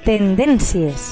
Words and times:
Tendències. 0.00 1.10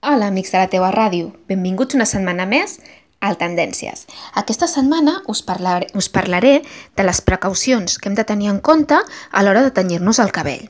Hola, 0.00 0.28
amics 0.28 0.52
de 0.54 0.60
la 0.60 0.68
teua 0.70 0.92
ràdio. 0.94 1.32
Benvinguts 1.50 1.98
una 1.98 2.06
setmana 2.06 2.46
més 2.46 2.76
al 3.18 3.34
Tendències. 3.40 4.06
Aquesta 4.38 4.70
setmana 4.70 5.24
us 5.26 5.42
parlaré, 5.42 5.90
us 5.98 6.06
parlaré 6.06 6.60
de 6.94 7.02
les 7.02 7.20
precaucions 7.20 7.98
que 7.98 8.08
hem 8.08 8.14
de 8.14 8.24
tenir 8.24 8.52
en 8.54 8.62
compte 8.62 8.94
a 8.94 9.42
l'hora 9.42 9.66
de 9.66 9.74
tenyir-nos 9.74 10.22
el 10.22 10.30
cabell. 10.30 10.68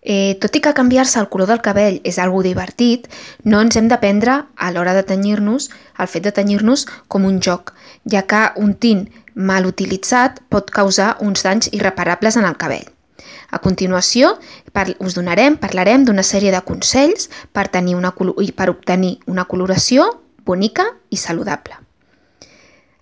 Eh, 0.00 0.38
tot 0.38 0.54
i 0.54 0.62
que 0.62 0.70
canviar-se 0.72 1.18
el 1.18 1.26
color 1.28 1.50
del 1.50 1.64
cabell 1.66 1.98
és 2.06 2.20
algo 2.22 2.44
divertit, 2.46 3.10
no 3.42 3.58
ens 3.60 3.76
hem 3.76 3.90
de 3.90 3.98
prendre 3.98 4.44
a 4.54 4.70
l'hora 4.70 4.94
de 4.94 5.02
tenyir-nos 5.02 5.72
el 5.98 6.06
fet 6.06 6.22
de 6.22 6.32
tenyir-nos 6.32 6.86
com 7.10 7.26
un 7.26 7.42
joc, 7.42 7.74
ja 8.06 8.22
que 8.30 8.46
un 8.62 8.76
tint 8.78 9.08
mal 9.38 9.66
utilitzat 9.70 10.42
pot 10.50 10.70
causar 10.74 11.16
uns 11.24 11.44
danys 11.46 11.70
irreparables 11.72 12.36
en 12.36 12.46
el 12.48 12.58
cabell. 12.58 12.86
A 13.50 13.62
continuació, 13.64 14.34
us 15.00 15.14
donarem, 15.16 15.56
parlarem 15.56 16.04
d'una 16.04 16.24
sèrie 16.26 16.52
de 16.52 16.60
consells 16.66 17.30
per, 17.52 17.68
tenir 17.72 17.96
una, 17.96 18.12
i 18.44 18.52
per 18.52 18.68
obtenir 18.68 19.18
una 19.26 19.46
coloració 19.48 20.10
bonica 20.44 20.84
i 21.10 21.16
saludable. 21.16 21.78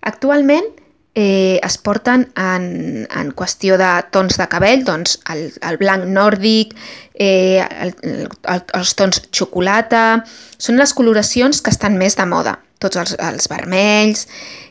Actualment 0.07 0.69
eh, 1.17 1.59
es 1.65 1.75
porten 1.83 2.29
en, 2.39 2.69
en 3.09 3.33
qüestió 3.35 3.75
de 3.81 3.89
tons 4.15 4.39
de 4.39 4.47
cabell, 4.47 4.85
doncs 4.87 5.17
el, 5.33 5.49
el 5.67 5.79
blanc 5.81 6.07
nòrdic, 6.07 6.77
eh, 7.13 7.65
el, 7.65 7.93
el, 8.05 8.63
els 8.77 8.95
tons 8.95 9.23
xocolata, 9.35 10.23
són 10.61 10.79
les 10.79 10.95
coloracions 10.95 11.59
que 11.59 11.73
estan 11.75 11.99
més 11.99 12.15
de 12.15 12.29
moda, 12.29 12.55
tots 12.79 13.03
els, 13.03 13.17
els 13.19 13.51
vermells. 13.51 14.27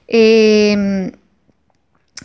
Eh, 0.07 1.13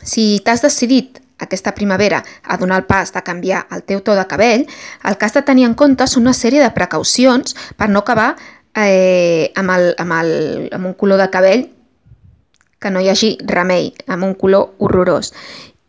si 0.04 0.42
t'has 0.46 0.62
decidit 0.62 1.20
aquesta 1.42 1.74
primavera 1.74 2.24
a 2.44 2.58
donar 2.58 2.80
el 2.80 2.86
pas 2.86 3.12
de 3.14 3.22
canviar 3.26 3.66
el 3.72 3.84
teu 3.84 4.02
to 4.06 4.16
de 4.16 4.26
cabell, 4.30 4.68
el 5.04 5.18
que 5.18 5.26
has 5.26 5.34
de 5.34 5.42
tenir 5.42 5.66
en 5.66 5.74
compte 5.74 6.06
són 6.08 6.28
una 6.28 6.38
sèrie 6.38 6.62
de 6.62 6.72
precaucions 6.74 7.56
per 7.78 7.90
no 7.90 8.04
acabar 8.06 8.36
eh, 8.76 9.52
amb, 9.56 9.74
el, 9.74 9.94
amb, 9.98 10.18
el, 10.22 10.70
amb 10.72 10.92
un 10.92 10.94
color 10.94 11.22
de 11.22 11.30
cabell 11.34 11.66
que 12.82 12.90
no 12.90 13.02
hi 13.02 13.10
hagi 13.10 13.36
remei, 13.46 13.92
amb 14.08 14.26
un 14.26 14.36
color 14.38 14.76
horrorós 14.80 15.34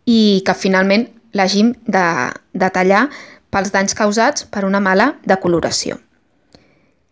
i 0.09 0.43
que 0.45 0.57
finalment 0.57 1.07
l'hàgim 1.33 1.73
de, 1.87 2.07
de 2.53 2.69
tallar 2.73 3.07
pels 3.53 3.73
danys 3.73 3.95
causats 3.97 4.45
per 4.49 4.65
una 4.65 4.81
mala 4.81 5.15
decoloració. 5.29 5.99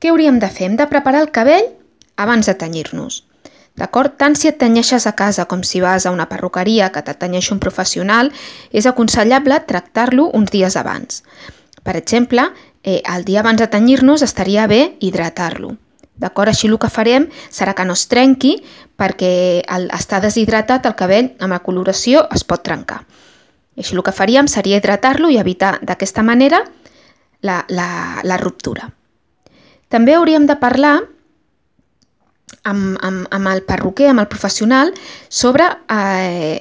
Què 0.00 0.08
hauríem 0.08 0.40
de 0.40 0.48
fer? 0.48 0.70
Hem 0.70 0.76
de 0.80 0.88
preparar 0.88 1.20
el 1.20 1.32
cabell 1.32 1.68
abans 2.16 2.48
de 2.48 2.56
tenyir-nos. 2.56 3.22
D'acord? 3.76 4.16
Tant 4.18 4.34
si 4.36 4.48
et 4.50 4.58
tenyeixes 4.58 5.06
a 5.06 5.14
casa 5.16 5.46
com 5.48 5.62
si 5.62 5.80
vas 5.80 6.06
a 6.06 6.12
una 6.12 6.28
perruqueria 6.28 6.90
que 6.92 7.02
t'atanyeixi 7.02 7.54
un 7.54 7.60
professional, 7.62 8.32
és 8.72 8.86
aconsellable 8.86 9.60
tractar-lo 9.66 10.30
uns 10.34 10.50
dies 10.50 10.76
abans. 10.76 11.22
Per 11.82 11.96
exemple, 11.96 12.50
eh, 12.82 13.00
el 13.14 13.24
dia 13.24 13.40
abans 13.40 13.60
de 13.60 13.68
tenyir-nos 13.68 14.22
estaria 14.22 14.66
bé 14.66 14.96
hidratar-lo. 15.00 15.76
D'acord? 16.20 16.52
Així 16.52 16.68
el 16.68 16.76
que 16.78 16.90
farem 16.92 17.30
serà 17.48 17.72
que 17.74 17.86
no 17.88 17.96
es 17.96 18.04
trenqui 18.10 18.58
perquè 19.00 19.62
al 19.66 19.88
estar 19.96 20.20
deshidratat 20.20 20.84
el 20.86 20.96
cabell 20.98 21.32
amb 21.40 21.54
la 21.56 21.62
coloració 21.64 22.26
es 22.34 22.44
pot 22.44 22.62
trencar. 22.62 23.06
Així 23.78 23.96
el 23.96 24.04
que 24.04 24.12
faríem 24.12 24.48
seria 24.48 24.76
hidratar-lo 24.76 25.30
i 25.32 25.38
evitar 25.40 25.78
d'aquesta 25.80 26.22
manera 26.22 26.60
la, 27.40 27.64
la, 27.68 28.20
la 28.24 28.36
ruptura. 28.36 28.90
També 29.88 30.14
hauríem 30.14 30.44
de 30.46 30.58
parlar 30.60 30.98
amb, 32.64 32.98
amb, 33.02 33.26
amb 33.30 33.52
el 33.52 33.62
perruquer, 33.68 34.10
amb 34.10 34.24
el 34.24 34.28
professional, 34.28 34.92
sobre 35.28 35.66
eh, 35.88 36.58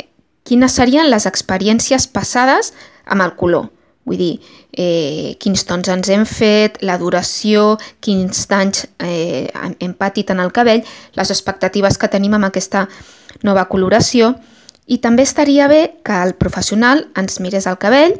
quines 0.48 0.78
serien 0.80 1.10
les 1.12 1.28
experiències 1.30 2.08
passades 2.08 2.74
amb 3.06 3.26
el 3.26 3.36
color. 3.40 3.70
Vull 4.10 4.18
dir, 4.18 4.36
eh, 4.74 5.36
quins 5.38 5.66
tons 5.70 5.90
ens 5.92 6.10
hem 6.10 6.26
fet, 6.26 6.80
la 6.82 6.98
duració, 6.98 7.78
quins 8.02 8.48
danys 8.50 8.88
eh, 9.06 9.50
hem 9.54 9.94
patit 9.94 10.32
en 10.34 10.40
el 10.42 10.54
cabell, 10.56 10.86
les 11.14 11.34
expectatives 11.34 12.00
que 12.00 12.10
tenim 12.10 12.34
amb 12.38 12.50
aquesta 12.50 12.88
nova 13.44 13.68
coloració 13.70 14.34
i 14.90 14.98
també 14.98 15.24
estaria 15.28 15.68
bé 15.70 16.00
que 16.04 16.16
el 16.26 16.34
professional 16.34 17.06
ens 17.20 17.38
mirés 17.44 17.68
el 17.70 17.78
cabell 17.78 18.16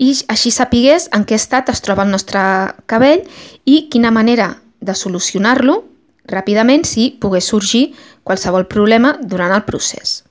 i 0.00 0.14
així 0.32 0.52
sapigués 0.52 1.10
en 1.16 1.26
què 1.28 1.36
estat 1.36 1.68
es 1.72 1.82
troba 1.84 2.06
el 2.06 2.14
nostre 2.14 2.40
cabell 2.88 3.26
i 3.68 3.86
quina 3.92 4.12
manera 4.14 4.54
de 4.80 4.94
solucionar-lo 4.96 5.82
ràpidament 6.30 6.84
si 6.84 7.10
pogués 7.20 7.48
sorgir 7.52 7.90
qualsevol 8.26 8.66
problema 8.66 9.16
durant 9.22 9.54
el 9.54 9.64
procés. 9.66 10.22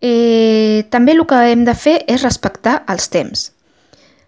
Eh, 0.00 0.86
també 0.90 1.12
el 1.12 1.24
que 1.26 1.40
hem 1.50 1.64
de 1.66 1.74
fer 1.74 1.98
és 2.06 2.22
respectar 2.22 2.82
els 2.88 3.08
temps. 3.10 3.48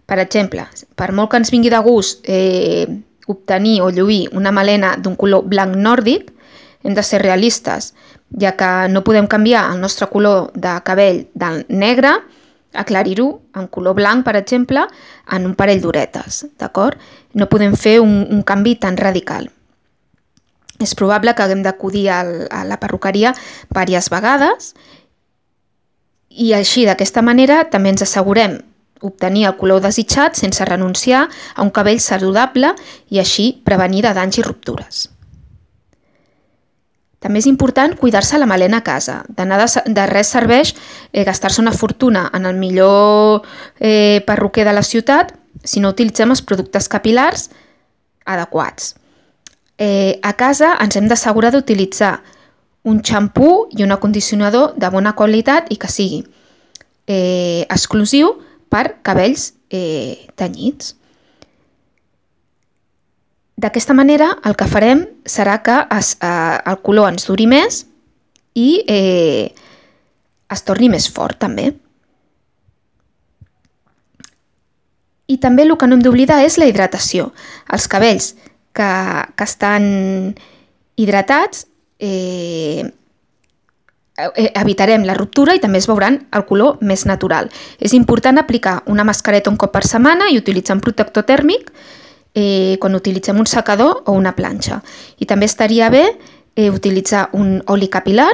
Per 0.05 0.19
exemple, 0.19 0.65
per 0.99 1.13
molt 1.15 1.31
que 1.31 1.39
ens 1.39 1.51
vingui 1.53 1.71
de 1.71 1.79
gust 1.79 2.25
eh, 2.27 2.85
obtenir 3.31 3.79
o 3.81 3.89
lluir 3.89 4.25
una 4.35 4.51
melena 4.51 4.97
d'un 4.97 5.15
color 5.15 5.45
blanc 5.47 5.77
nòrdic, 5.77 6.31
hem 6.83 6.97
de 6.97 7.03
ser 7.05 7.21
realistes, 7.21 7.93
ja 8.39 8.55
que 8.57 8.89
no 8.89 9.03
podem 9.03 9.27
canviar 9.27 9.69
el 9.71 9.79
nostre 9.79 10.07
color 10.11 10.51
de 10.55 10.75
cabell 10.83 11.25
del 11.33 11.63
negre 11.69 12.17
aclarir-ho 12.73 13.41
en 13.55 13.67
color 13.67 13.95
blanc, 13.95 14.25
per 14.25 14.35
exemple, 14.39 14.85
en 15.31 15.45
un 15.45 15.55
parell 15.55 15.81
d'horetes, 15.83 16.45
d'acord? 16.59 16.97
No 17.33 17.49
podem 17.51 17.75
fer 17.75 17.99
un, 18.01 18.21
un 18.29 18.41
canvi 18.47 18.77
tan 18.79 18.97
radical. 18.97 19.49
És 20.81 20.95
probable 20.97 21.35
que 21.35 21.43
haguem 21.43 21.61
d'acudir 21.61 22.07
a 22.09 22.23
la 22.65 22.79
perruqueria 22.81 23.35
diverses 23.69 24.09
vegades 24.09 24.73
i 26.31 26.53
així, 26.55 26.85
d'aquesta 26.87 27.21
manera, 27.21 27.65
també 27.69 27.91
ens 27.91 28.05
assegurem 28.05 28.57
obtenir 29.01 29.47
el 29.49 29.57
color 29.57 29.81
desitjat 29.83 30.37
sense 30.37 30.65
renunciar 30.65 31.25
a 31.27 31.63
un 31.65 31.71
cabell 31.73 31.99
saludable 31.99 32.73
i 33.09 33.19
així 33.19 33.51
prevenir 33.65 34.05
de 34.05 34.13
danys 34.15 34.39
i 34.39 34.45
ruptures. 34.45 35.07
També 37.21 37.37
és 37.37 37.45
important 37.45 37.93
cuidar-se 37.99 38.39
la 38.41 38.47
melena 38.49 38.79
a 38.81 38.85
casa. 38.85 39.19
De, 39.29 39.45
nada, 39.45 39.67
de 39.85 40.05
res 40.09 40.31
serveix 40.33 40.73
eh, 40.73 41.23
gastar-se 41.23 41.61
una 41.61 41.73
fortuna 41.73 42.25
en 42.33 42.47
el 42.49 42.57
millor 42.57 43.45
eh, 43.79 44.23
perruquer 44.25 44.65
de 44.65 44.73
la 44.73 44.81
ciutat 44.81 45.35
si 45.63 45.83
no 45.83 45.91
utilitzem 45.93 46.33
els 46.33 46.41
productes 46.41 46.89
capilars 46.89 47.51
adequats. 48.25 48.95
Eh, 49.77 50.17
a 50.21 50.33
casa 50.37 50.75
ens 50.81 50.97
hem 50.97 51.07
d'assegurar 51.09 51.51
d'utilitzar 51.53 52.15
un 52.89 53.03
xampú 53.05 53.67
i 53.77 53.83
un 53.85 53.93
acondicionador 53.93 54.73
de 54.77 54.89
bona 54.89 55.13
qualitat 55.13 55.69
i 55.69 55.77
que 55.77 55.89
sigui 55.89 56.23
eh, 57.05 57.67
exclusiu 57.69 58.33
per 58.69 58.97
cabells 59.05 59.51
eh, 59.69 60.25
tenyits. 60.35 60.95
D'aquesta 63.61 63.93
manera 63.93 64.31
el 64.47 64.55
que 64.57 64.65
farem 64.69 65.03
serà 65.29 65.59
que 65.61 65.75
es, 65.97 66.15
eh, 66.23 66.57
el 66.71 66.79
color 66.81 67.11
ens 67.11 67.27
duri 67.27 67.45
més 67.49 67.83
i 68.57 68.81
eh, 68.89 69.51
es 70.51 70.63
torni 70.65 70.89
més 70.89 71.07
fort 71.13 71.37
també. 71.43 71.67
I 75.31 75.37
també 75.43 75.63
el 75.67 75.75
que 75.77 75.87
no 75.87 75.95
hem 75.95 76.01
d'oblidar 76.03 76.41
és 76.43 76.57
la 76.57 76.67
hidratació. 76.67 77.29
Els 77.71 77.85
cabells 77.91 78.33
que, 78.73 78.89
que 79.37 79.47
estan 79.47 79.85
hidratats 80.99 81.67
eh, 81.99 82.89
evitarem 84.17 85.05
la 85.07 85.15
ruptura 85.15 85.53
i 85.55 85.61
també 85.61 85.79
es 85.79 85.87
veuran 85.87 86.23
el 86.33 86.45
color 86.49 86.81
més 86.81 87.05
natural. 87.05 87.53
És 87.79 87.93
important 87.93 88.41
aplicar 88.41 88.81
una 88.91 89.05
mascareta 89.07 89.53
un 89.53 89.57
cop 89.61 89.71
per 89.75 89.85
setmana 89.87 90.31
i 90.33 90.41
utilitzar 90.41 90.79
un 90.79 90.83
protector 90.83 91.29
tèrmic 91.29 91.69
eh, 92.35 92.77
quan 92.79 92.95
utilitzem 92.95 93.39
un 93.39 93.47
secador 93.47 94.03
o 94.05 94.15
una 94.17 94.35
planxa. 94.35 94.81
I 95.19 95.27
també 95.29 95.49
estaria 95.49 95.89
bé 95.89 96.03
eh, 96.55 96.69
utilitzar 96.69 97.29
un 97.33 97.61
oli 97.67 97.89
capilar, 97.89 98.31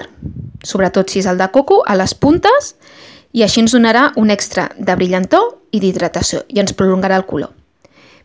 sobretot 0.64 1.10
si 1.10 1.20
és 1.20 1.30
el 1.30 1.38
de 1.38 1.50
coco, 1.54 1.84
a 1.86 1.96
les 1.96 2.14
puntes 2.14 2.76
i 3.34 3.44
així 3.44 3.62
ens 3.62 3.76
donarà 3.76 4.12
un 4.18 4.32
extra 4.34 4.70
de 4.78 4.96
brillantor 4.96 5.54
i 5.72 5.82
d'hidratació 5.84 6.44
i 6.48 6.62
ens 6.64 6.74
prolongarà 6.74 7.20
el 7.20 7.28
color. 7.30 7.54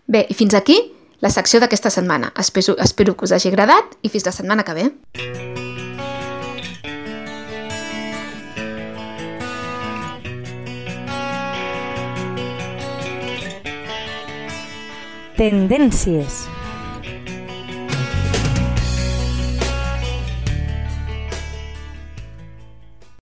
Bé, 0.06 0.26
i 0.28 0.34
fins 0.34 0.54
aquí 0.54 0.78
la 1.22 1.30
secció 1.30 1.60
d'aquesta 1.62 1.90
setmana. 1.90 2.32
Espero, 2.38 2.76
espero 2.78 3.16
que 3.16 3.28
us 3.28 3.32
hagi 3.32 3.52
agradat 3.52 3.96
i 4.02 4.10
fins 4.10 4.26
la 4.26 4.34
setmana 4.34 4.66
que 4.66 4.78
ve. 4.80 5.81
Tendències. 15.36 16.44